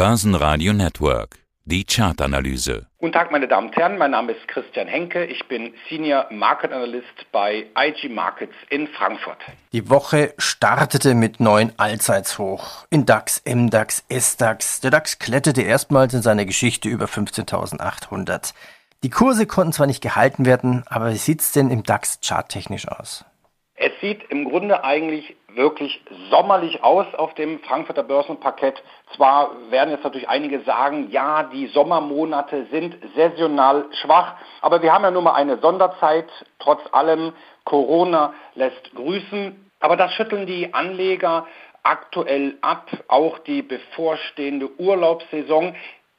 [0.00, 1.40] Börsenradio Network.
[1.66, 2.86] Die Chartanalyse.
[2.96, 3.98] Guten Tag, meine Damen und Herren.
[3.98, 5.26] Mein Name ist Christian Henke.
[5.26, 9.36] Ich bin Senior Market Analyst bei IG Markets in Frankfurt.
[9.74, 12.86] Die Woche startete mit neuen Allzeitshoch.
[12.88, 14.80] In DAX, MDAX, SDAX.
[14.80, 18.54] Der DAX kletterte erstmals in seiner Geschichte über 15.800.
[19.02, 23.26] Die Kurse konnten zwar nicht gehalten werden, aber wie sieht's denn im DAX charttechnisch aus?
[23.74, 28.82] Es sieht im Grunde eigentlich wirklich sommerlich aus auf dem Frankfurter Börsenparkett.
[29.16, 35.04] Zwar werden jetzt natürlich einige sagen, ja, die Sommermonate sind saisonal schwach, aber wir haben
[35.04, 36.28] ja nun mal eine Sonderzeit.
[36.58, 37.32] Trotz allem,
[37.64, 39.70] Corona lässt grüßen.
[39.80, 41.46] Aber das schütteln die Anleger
[41.82, 45.74] aktuell ab, auch die bevorstehende Urlaubssaison.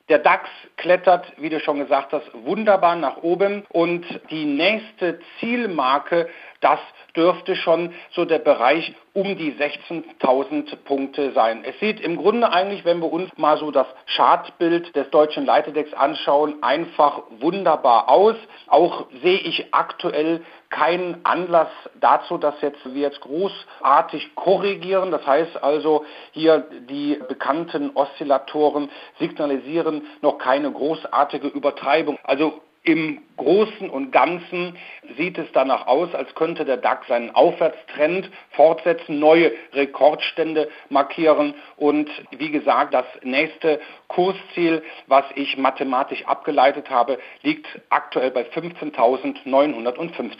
[0.09, 6.27] Der DAX klettert, wie du schon gesagt hast, wunderbar nach oben und die nächste Zielmarke,
[6.61, 6.79] das
[7.15, 11.63] dürfte schon so der Bereich um die 16.000 Punkte sein.
[11.65, 15.93] Es sieht im Grunde eigentlich, wenn wir uns mal so das Chartbild des deutschen Leiteindex
[15.93, 18.35] anschauen, einfach wunderbar aus.
[18.67, 21.67] Auch sehe ich aktuell keinen Anlass
[21.99, 25.11] dazu, dass jetzt wir jetzt großartig korrigieren.
[25.11, 32.17] Das heißt also, hier die bekannten Oszillatoren signalisieren noch keine großartige Übertreibung.
[32.23, 34.77] Also im Großen und Ganzen
[35.17, 42.09] sieht es danach aus, als könnte der DAX seinen Aufwärtstrend fortsetzen, neue Rekordstände markieren und
[42.31, 50.31] wie gesagt, das nächste Kursziel, was ich mathematisch abgeleitet habe, liegt aktuell bei 15.950.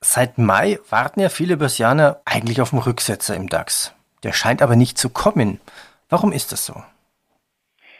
[0.00, 3.92] Seit Mai warten ja viele Börsianer eigentlich auf den Rücksetzer im DAX.
[4.22, 5.60] Der scheint aber nicht zu kommen.
[6.08, 6.82] Warum ist das so?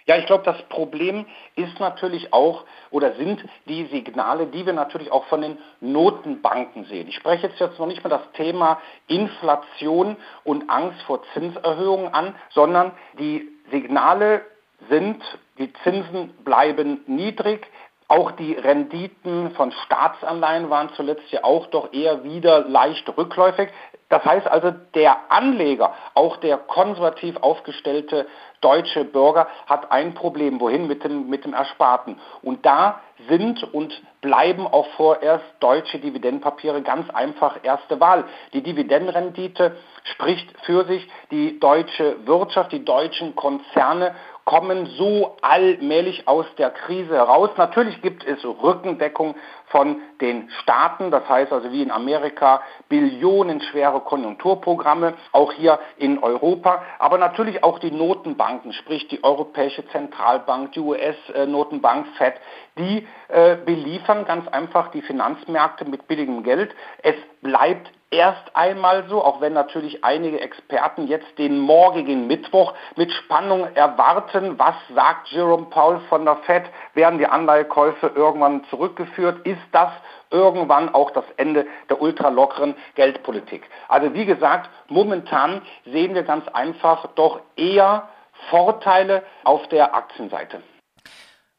[0.06, 1.26] Ja, ich glaube, das Problem
[1.56, 7.08] ist natürlich auch oder sind die Signale, die wir natürlich auch von den Notenbanken sehen.
[7.08, 12.36] Ich spreche jetzt, jetzt noch nicht mal das Thema Inflation und Angst vor Zinserhöhungen an,
[12.50, 14.42] sondern die Signale
[14.88, 15.20] sind,
[15.58, 17.66] die Zinsen bleiben niedrig,
[18.08, 23.68] auch die Renditen von Staatsanleihen waren zuletzt ja auch doch eher wieder leicht rückläufig.
[24.08, 28.28] Das heißt also, der Anleger, auch der konservativ aufgestellte
[28.60, 30.60] deutsche Bürger, hat ein Problem.
[30.60, 32.20] Wohin mit dem, mit dem Ersparten?
[32.42, 38.24] Und da sind und bleiben auch vorerst deutsche Dividendenpapiere ganz einfach erste Wahl.
[38.52, 41.08] Die Dividendenrendite spricht für sich.
[41.32, 44.14] Die deutsche Wirtschaft, die deutschen Konzerne
[44.46, 47.50] kommen so allmählich aus der Krise heraus.
[47.56, 49.34] Natürlich gibt es Rückendeckung
[49.66, 56.80] von den Staaten, das heißt also wie in Amerika billionenschwere Konjunkturprogramme, auch hier in Europa,
[57.00, 62.34] aber natürlich auch die Notenbanken, sprich die Europäische Zentralbank, die US-Notenbank Fed,
[62.78, 66.72] die äh, beliefern ganz einfach die Finanzmärkte mit billigem Geld.
[67.02, 73.12] Es bleibt erst einmal so, auch wenn natürlich einige Experten jetzt den morgigen Mittwoch mit
[73.12, 74.58] Spannung erwarten.
[74.58, 76.64] Was sagt Jerome Powell von der Fed?
[76.94, 79.46] Werden die Anleihekäufe irgendwann zurückgeführt?
[79.46, 79.90] Ist das
[80.30, 83.68] irgendwann auch das Ende der ultralockeren Geldpolitik?
[83.88, 88.08] Also wie gesagt, momentan sehen wir ganz einfach doch eher
[88.50, 90.62] Vorteile auf der Aktienseite.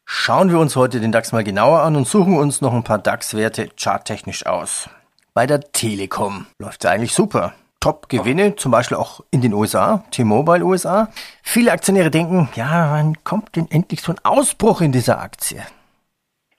[0.06, 3.00] Schauen wir uns heute den DAX mal genauer an und suchen uns noch ein paar
[3.00, 4.90] DAX-Werte charttechnisch aus
[5.38, 6.48] bei der Telekom.
[6.58, 7.53] Läuft ja eigentlich super.
[7.80, 11.09] Top-Gewinne, zum Beispiel auch in den USA, T-Mobile USA.
[11.44, 15.62] Viele Aktionäre denken, ja, wann kommt denn endlich so ein Ausbruch in dieser Aktie?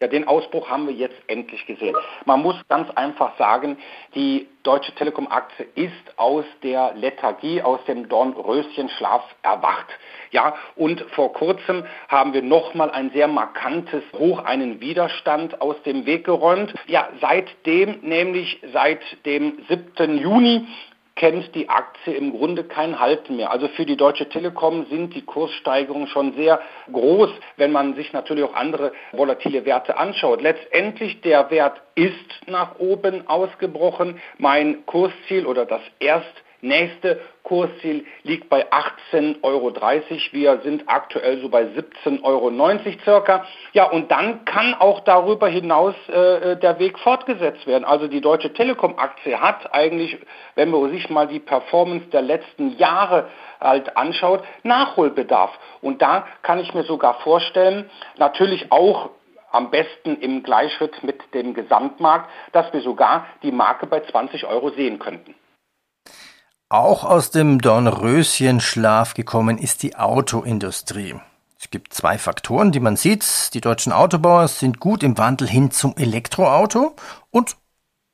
[0.00, 1.96] Ja, den Ausbruch haben wir jetzt endlich gesehen.
[2.24, 3.76] Man muss ganz einfach sagen,
[4.14, 9.86] die Deutsche Telekom-Aktie ist aus der Lethargie, aus dem Dornröschenschlaf erwacht.
[10.30, 16.06] Ja, und vor kurzem haben wir nochmal ein sehr markantes Hoch, einen Widerstand aus dem
[16.06, 16.72] Weg geräumt.
[16.86, 20.16] Ja, seitdem, nämlich seit dem 7.
[20.18, 20.64] Juni,
[21.18, 23.50] kennt die Aktie im Grunde kein Halten mehr.
[23.50, 26.60] Also für die Deutsche Telekom sind die Kurssteigerungen schon sehr
[26.92, 30.40] groß, wenn man sich natürlich auch andere volatile Werte anschaut.
[30.40, 32.14] Letztendlich der Wert ist
[32.46, 34.20] nach oben ausgebrochen.
[34.38, 39.72] Mein Kursziel oder das erst Nächste Kursziel liegt bei 18,30 Euro.
[40.32, 42.50] Wir sind aktuell so bei 17,90 Euro
[43.04, 43.46] circa.
[43.72, 47.84] Ja, und dann kann auch darüber hinaus äh, der Weg fortgesetzt werden.
[47.84, 50.18] Also die Deutsche Telekom-Aktie hat eigentlich,
[50.56, 53.28] wenn man sich mal die Performance der letzten Jahre
[53.60, 55.56] halt anschaut, Nachholbedarf.
[55.80, 59.10] Und da kann ich mir sogar vorstellen, natürlich auch
[59.52, 64.70] am besten im Gleichschritt mit dem Gesamtmarkt, dass wir sogar die Marke bei 20 Euro
[64.70, 65.34] sehen könnten.
[66.70, 71.14] Auch aus dem Dornröschenschlaf gekommen ist die Autoindustrie.
[71.58, 73.54] Es gibt zwei Faktoren, die man sieht.
[73.54, 76.94] Die deutschen Autobauer sind gut im Wandel hin zum Elektroauto
[77.30, 77.56] und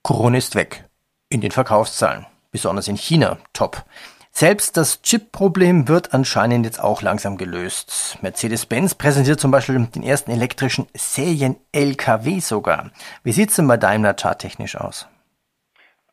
[0.05, 0.85] Corona ist weg.
[1.31, 2.27] In den Verkaufszahlen.
[2.53, 3.85] Besonders in China top.
[4.31, 8.19] Selbst das Chip-Problem wird anscheinend jetzt auch langsam gelöst.
[8.23, 12.93] Mercedes-Benz präsentiert zum Beispiel den ersten elektrischen Serien-LKW sogar.
[13.25, 15.09] Wie sieht's denn bei Daimler charttechnisch aus?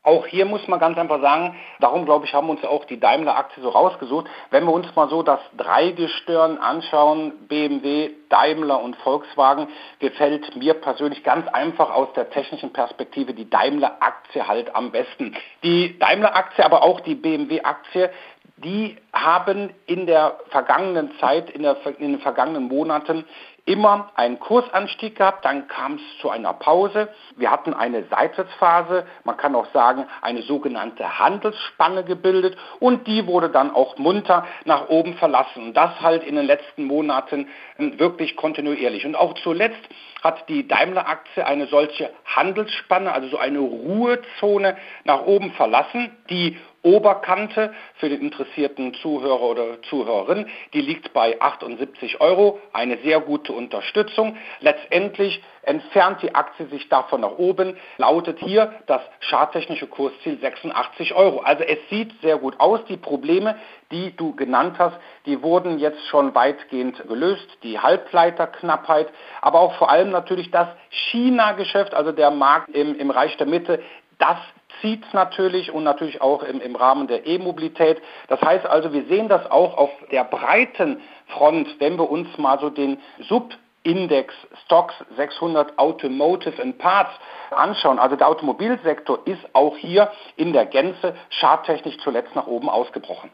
[0.04, 3.62] Auch hier muss man ganz einfach sagen, darum glaube ich, haben uns auch die Daimler-Aktie
[3.62, 4.26] so rausgesucht.
[4.50, 9.68] Wenn wir uns mal so das Dreigestirn anschauen, BMW, Daimler und Volkswagen,
[10.00, 15.36] gefällt mir persönlich ganz einfach aus der technischen Perspektive die Daimler-Aktie halt am besten.
[15.62, 18.10] Die Daimler-Aktie, aber auch die BMW-Aktie,
[18.56, 23.24] die haben in der vergangenen Zeit, in, der, in den vergangenen Monaten
[23.64, 27.08] immer einen Kursanstieg gehabt, dann kam es zu einer Pause.
[27.36, 33.50] Wir hatten eine Seitwärtsphase, man kann auch sagen eine sogenannte Handelsspanne gebildet und die wurde
[33.50, 35.62] dann auch munter nach oben verlassen.
[35.62, 37.48] Und das halt in den letzten Monaten
[37.78, 39.06] ähm, wirklich kontinuierlich.
[39.06, 39.80] Und auch zuletzt
[40.22, 47.72] hat die Daimler-Aktie eine solche Handelsspanne, also so eine Ruhezone nach oben verlassen, die Oberkante
[47.96, 54.36] für den interessierten Zuhörer oder Zuhörerin, die liegt bei 78 Euro, eine sehr gute Unterstützung.
[54.60, 61.40] Letztendlich entfernt die Aktie sich davon nach oben, lautet hier das charttechnische Kursziel 86 Euro.
[61.40, 62.80] Also es sieht sehr gut aus.
[62.88, 63.56] Die Probleme,
[63.92, 64.96] die du genannt hast,
[65.26, 67.46] die wurden jetzt schon weitgehend gelöst.
[67.62, 69.08] Die Halbleiterknappheit,
[69.40, 73.80] aber auch vor allem natürlich das China-Geschäft, also der Markt im, im Reich der Mitte,
[74.18, 74.38] das
[74.80, 78.00] zieht natürlich und natürlich auch im, im Rahmen der E-Mobilität.
[78.28, 82.58] Das heißt also, wir sehen das auch auf der breiten Front, wenn wir uns mal
[82.60, 82.98] so den
[83.28, 83.54] Sub
[83.84, 84.32] Index
[84.64, 87.10] Stocks 600 Automotive and Parts
[87.50, 87.98] anschauen.
[87.98, 93.30] Also der Automobilsektor ist auch hier in der Gänze charttechnisch zuletzt nach oben ausgebrochen.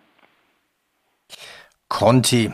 [1.88, 2.52] Conti,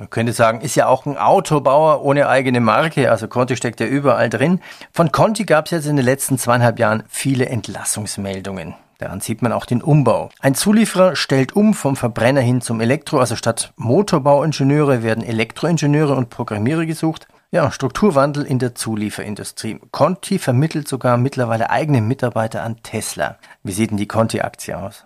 [0.00, 3.86] man könnte sagen, ist ja auch ein Autobauer ohne eigene Marke, also Conti steckt ja
[3.86, 4.60] überall drin.
[4.92, 8.74] Von Conti gab es jetzt in den letzten zweieinhalb Jahren viele Entlassungsmeldungen.
[8.96, 10.30] Daran sieht man auch den Umbau.
[10.40, 16.30] Ein Zulieferer stellt um vom Verbrenner hin zum Elektro, also statt Motorbauingenieure werden Elektroingenieure und
[16.30, 17.28] Programmierer gesucht.
[17.50, 19.80] Ja, Strukturwandel in der Zulieferindustrie.
[19.90, 23.36] Conti vermittelt sogar mittlerweile eigene Mitarbeiter an Tesla.
[23.62, 25.04] Wie sieht denn die Conti-Aktie aus?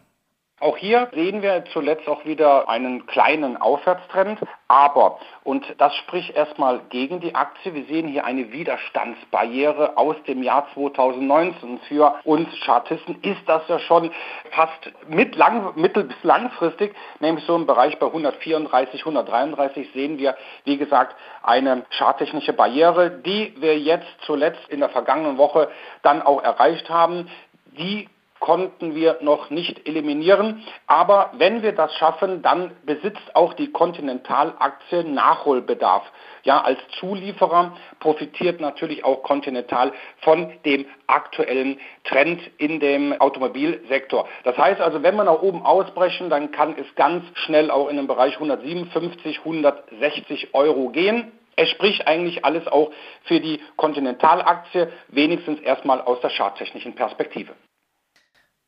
[0.64, 6.80] Auch hier sehen wir zuletzt auch wieder einen kleinen Aufwärtstrend, aber, und das spricht erstmal
[6.88, 11.80] gegen die Aktie, wir sehen hier eine Widerstandsbarriere aus dem Jahr 2019.
[11.86, 14.10] Für uns Chartisten ist das ja schon
[14.52, 20.34] fast mit lang, mittel- bis langfristig, nämlich so im Bereich bei 134, 133 sehen wir,
[20.64, 25.68] wie gesagt, eine charttechnische Barriere, die wir jetzt zuletzt in der vergangenen Woche
[26.00, 27.28] dann auch erreicht haben.
[27.76, 28.08] Die
[28.44, 30.62] konnten wir noch nicht eliminieren.
[30.86, 36.02] Aber wenn wir das schaffen, dann besitzt auch die Continental-Aktie Nachholbedarf.
[36.42, 44.28] Ja, als Zulieferer profitiert natürlich auch Continental von dem aktuellen Trend in dem Automobilsektor.
[44.42, 47.96] Das heißt also, wenn wir nach oben ausbrechen, dann kann es ganz schnell auch in
[47.96, 51.32] den Bereich 157, 160 Euro gehen.
[51.56, 52.90] Es spricht eigentlich alles auch
[53.22, 57.54] für die Continental-Aktie, wenigstens erstmal aus der charttechnischen Perspektive.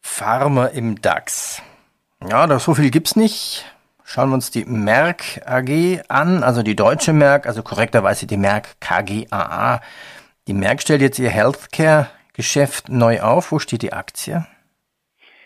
[0.06, 1.60] Pharma im DAX.
[2.26, 3.66] Ja, da so viel gibt's nicht.
[4.02, 8.80] Schauen wir uns die Merck AG an, also die deutsche Merck, also korrekterweise die Merck
[8.80, 9.82] KGaA.
[10.46, 13.52] Die Merck stellt jetzt ihr Healthcare-Geschäft neu auf.
[13.52, 14.46] Wo steht die Aktie?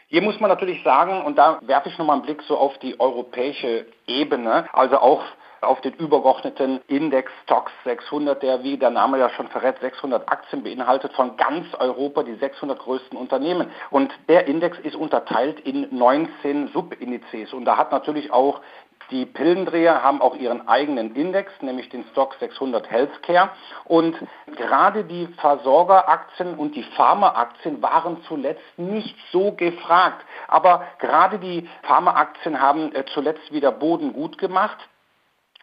[0.06, 3.00] Hier muss man natürlich sagen, und da werfe ich nochmal einen Blick so auf die
[3.00, 5.24] europäische Ebene, also auch
[5.60, 10.62] auf den übergeordneten Index Stocks 600, der, wie der Name ja schon verrät, 600 Aktien
[10.62, 13.70] beinhaltet von ganz Europa, die 600 größten Unternehmen.
[13.90, 17.52] Und der Index ist unterteilt in 19 Subindizes.
[17.52, 18.61] Und da hat natürlich auch
[19.11, 23.50] die Pillendreher haben auch ihren eigenen Index, nämlich den Stock 600 Healthcare.
[23.85, 24.16] Und
[24.56, 30.25] gerade die Versorgeraktien und die Pharmaaktien waren zuletzt nicht so gefragt.
[30.46, 34.78] Aber gerade die Pharmaaktien haben äh, zuletzt wieder Boden gut gemacht.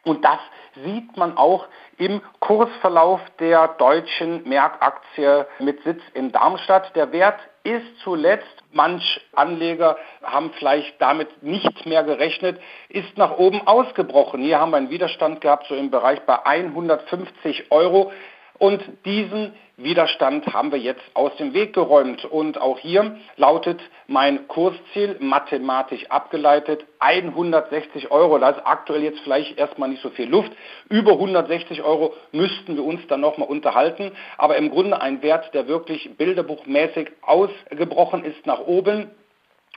[0.07, 0.39] Und das
[0.85, 6.95] sieht man auch im Kursverlauf der deutschen Merkaktie mit Sitz in Darmstadt.
[6.95, 13.67] Der Wert ist zuletzt, manch Anleger haben vielleicht damit nicht mehr gerechnet, ist nach oben
[13.67, 14.41] ausgebrochen.
[14.41, 18.11] Hier haben wir einen Widerstand gehabt, so im Bereich bei 150 Euro.
[18.59, 22.25] Und diesen Widerstand haben wir jetzt aus dem Weg geräumt.
[22.25, 28.39] Und auch hier lautet mein Kursziel mathematisch abgeleitet 160 Euro.
[28.39, 30.51] Da ist aktuell jetzt vielleicht erstmal nicht so viel Luft.
[30.89, 34.13] Über 160 Euro müssten wir uns dann nochmal unterhalten.
[34.39, 39.11] Aber im Grunde ein Wert, der wirklich bilderbuchmäßig ausgebrochen ist nach oben.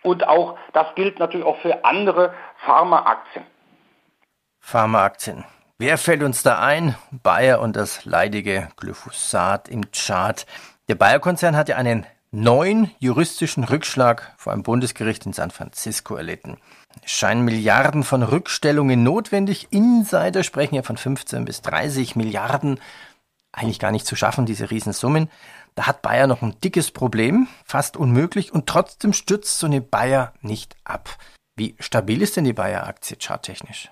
[0.03, 2.33] Und auch, das gilt natürlich auch für andere
[2.65, 3.45] Pharmaaktien.
[4.61, 5.45] Pharmaaktien.
[5.81, 6.95] Wer fällt uns da ein?
[7.11, 10.45] Bayer und das leidige Glyphosat im Chart.
[10.91, 16.59] Der Bayer-Konzern hat ja einen neuen juristischen Rückschlag vor einem Bundesgericht in San Francisco erlitten.
[17.03, 19.69] Es scheinen Milliarden von Rückstellungen notwendig.
[19.71, 22.79] Insider sprechen ja von 15 bis 30 Milliarden.
[23.51, 25.31] Eigentlich gar nicht zu schaffen, diese Riesensummen.
[25.77, 30.35] Da hat Bayer noch ein dickes Problem, fast unmöglich, und trotzdem stürzt so eine Bayer
[30.43, 31.17] nicht ab.
[31.57, 33.89] Wie stabil ist denn die Bayer-Aktie charttechnisch?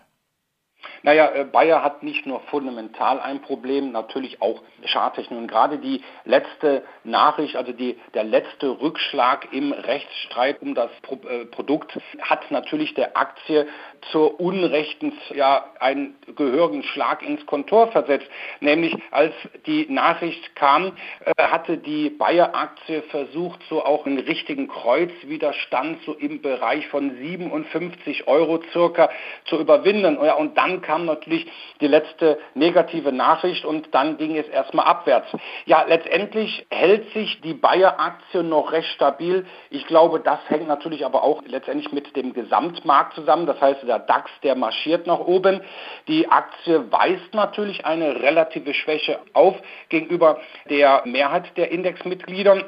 [1.03, 5.39] Naja, äh, Bayer hat nicht nur fundamental ein Problem, natürlich auch Charttechnik.
[5.39, 11.19] Und gerade die letzte Nachricht, also die, der letzte Rückschlag im Rechtsstreit um das Pro,
[11.29, 13.67] äh, Produkt, hat natürlich der Aktie
[14.13, 18.27] zur Unrechten ja, einen gehörigen Schlag ins Kontor versetzt.
[18.61, 19.35] Nämlich als
[19.67, 20.93] die Nachricht kam,
[21.25, 28.27] äh, hatte die Bayer-Aktie versucht, so auch einen richtigen Kreuzwiderstand so im Bereich von 57
[28.27, 29.11] Euro circa
[29.45, 30.19] zu überwinden.
[30.23, 31.47] Ja, und dann kam natürlich
[31.83, 35.29] die letzte negative Nachricht und dann ging es erstmal abwärts.
[35.67, 39.45] Ja, letztendlich hält sich die Bayer-Aktie noch recht stabil.
[39.69, 43.45] Ich glaube, das hängt natürlich aber auch letztendlich mit dem Gesamtmarkt zusammen.
[43.45, 45.61] Das heißt, der DAX, der marschiert nach oben.
[46.09, 49.57] Die Aktie weist natürlich eine relative Schwäche auf
[49.91, 50.41] gegenüber
[50.71, 52.65] der Mehrheit der Indexmitglieder.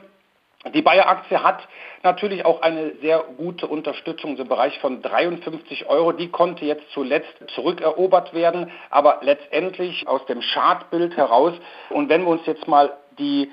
[0.75, 1.67] Die Bayer-Aktie hat
[2.03, 6.13] natürlich auch eine sehr gute Unterstützung im Bereich von 53 Euro.
[6.13, 11.55] Die konnte jetzt zuletzt zurückerobert werden, aber letztendlich aus dem Chartbild heraus.
[11.89, 13.51] Und wenn wir uns jetzt mal die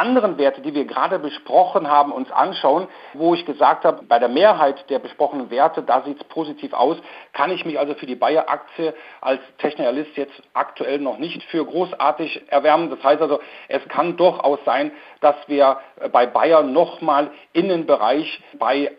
[0.00, 4.30] anderen Werte, die wir gerade besprochen haben, uns anschauen, wo ich gesagt habe, bei der
[4.30, 6.96] Mehrheit der besprochenen Werte, da sieht es positiv aus,
[7.34, 12.50] kann ich mich also für die Bayer-Aktie als Technialist jetzt aktuell noch nicht für großartig
[12.50, 12.88] erwärmen.
[12.88, 14.90] Das heißt also, es kann durchaus sein,
[15.20, 15.78] dass wir
[16.12, 18.92] bei Bayer nochmal in den Bereich bei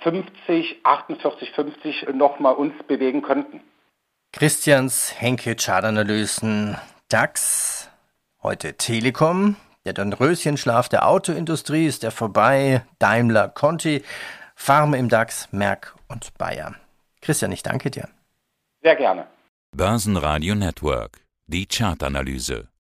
[0.00, 3.60] 50, 48, 50 nochmal uns bewegen könnten.
[4.32, 7.90] Christians Henke Chartanalysen DAX,
[8.42, 12.84] heute Telekom, der Dornröschenschlaf der Autoindustrie ist er vorbei.
[12.98, 14.02] Daimler, Conti,
[14.54, 16.74] Farm im DAX, Merck und Bayer.
[17.22, 18.08] Christian, ich danke dir.
[18.82, 19.26] Sehr gerne.
[19.74, 21.20] Börsenradio Network.
[21.46, 22.68] Die Chartanalyse.